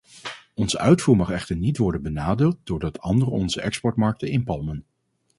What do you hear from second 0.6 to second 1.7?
uitvoer mag echter